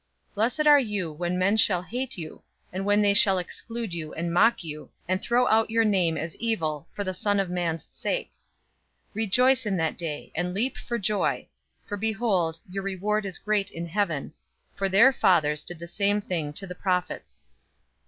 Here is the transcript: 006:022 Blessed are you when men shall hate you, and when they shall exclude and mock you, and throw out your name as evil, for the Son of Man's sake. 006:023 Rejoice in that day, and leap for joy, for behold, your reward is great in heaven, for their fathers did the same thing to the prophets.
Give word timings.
006:022 0.31 0.33
Blessed 0.33 0.65
are 0.67 0.79
you 0.79 1.11
when 1.11 1.37
men 1.37 1.55
shall 1.57 1.83
hate 1.83 2.17
you, 2.17 2.41
and 2.73 2.85
when 2.85 3.03
they 3.03 3.13
shall 3.13 3.37
exclude 3.37 3.93
and 3.93 4.33
mock 4.33 4.63
you, 4.63 4.89
and 5.07 5.21
throw 5.21 5.47
out 5.47 5.69
your 5.69 5.85
name 5.85 6.17
as 6.17 6.35
evil, 6.37 6.87
for 6.91 7.03
the 7.03 7.13
Son 7.13 7.39
of 7.39 7.51
Man's 7.51 7.87
sake. 7.91 8.31
006:023 9.09 9.13
Rejoice 9.13 9.65
in 9.67 9.77
that 9.77 9.97
day, 9.99 10.31
and 10.33 10.55
leap 10.55 10.75
for 10.75 10.97
joy, 10.97 11.47
for 11.85 11.97
behold, 11.97 12.57
your 12.67 12.81
reward 12.81 13.27
is 13.27 13.37
great 13.37 13.69
in 13.69 13.85
heaven, 13.85 14.33
for 14.73 14.89
their 14.89 15.13
fathers 15.13 15.63
did 15.63 15.77
the 15.77 15.85
same 15.85 16.19
thing 16.19 16.51
to 16.53 16.65
the 16.65 16.73
prophets. 16.73 17.47